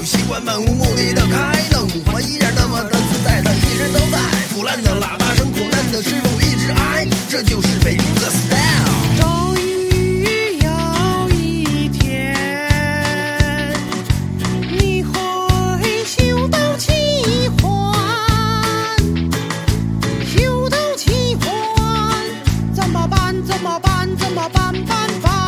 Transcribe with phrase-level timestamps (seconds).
[0.00, 4.18] 有习惯漫无目的的开弄，还依然那么的自在的，一直都在。
[4.48, 9.20] 腐烂的喇叭声，苦难的师傅一直挨，这就是北京的 style。
[9.20, 12.34] 终于有一天，
[14.70, 15.12] 你会
[16.06, 18.96] 修到齐环，
[20.34, 22.24] 修到齐环，
[22.74, 23.34] 怎么办？
[23.44, 24.08] 怎么办？
[24.16, 24.72] 怎么办？
[24.86, 25.39] 办办？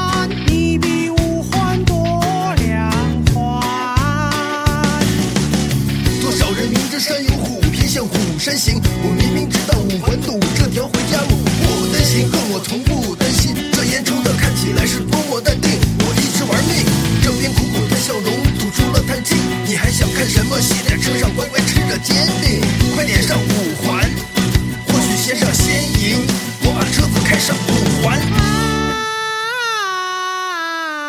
[6.98, 8.78] 少人明知山有虎，偏向虎山行。
[9.02, 11.48] 我明明知道五环堵这条回家路，我
[11.80, 13.54] 不担心，可我从不担心。
[13.72, 16.84] 这烟抽的看起来是多么淡定，我一直玩命。
[17.22, 19.36] 这边苦苦的笑容吐出了叹气。
[19.64, 20.74] 你还想看什么戏？
[20.86, 22.60] 在车上乖乖吃着煎饼，
[22.94, 24.04] 快点上五环，
[24.88, 26.26] 或许先上先赢。
[26.64, 27.70] 我把车子开上五
[28.04, 28.20] 环。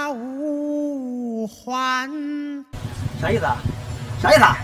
[0.07, 2.09] 啊，五环。
[3.19, 3.57] 啥意思啊？
[4.21, 4.63] 啥意思啊？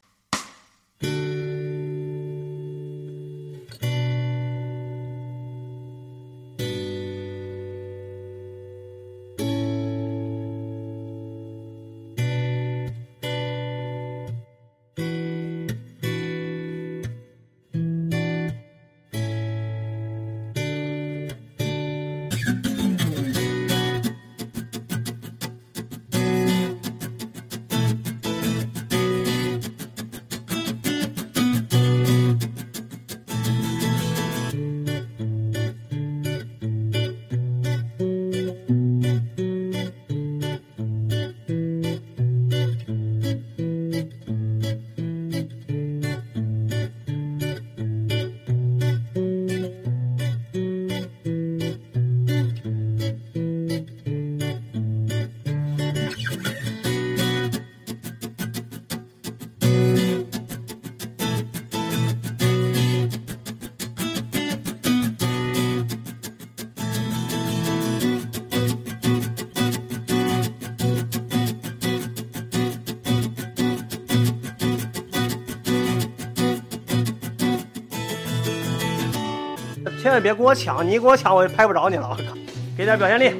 [80.01, 82.09] 千万别跟我抢，你一给我抢我就拍不着你了。
[82.09, 82.37] 我靠，
[82.77, 83.33] 给点表现力，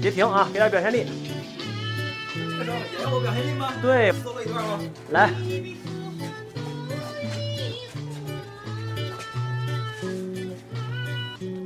[0.00, 1.06] 别停啊，给点表现力。
[2.34, 3.72] 这个时候也要我表现力吗？
[3.80, 4.80] 对，solo 一段吗？
[5.10, 5.30] 来，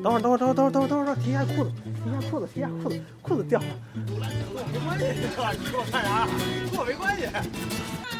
[0.02, 1.70] 等会儿，等会儿，等会儿，等会儿，等会儿，等会儿，提一下裤子，
[2.04, 5.04] 提一下裤子，提一下裤子，裤子掉了，没关系？
[5.58, 6.28] 你给我看啥？
[6.70, 7.26] 跟我没关系。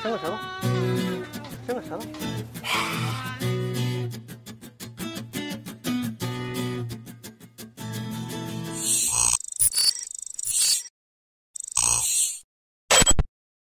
[0.03, 0.35] 伸个舌头，
[1.67, 2.03] 伸个舌头。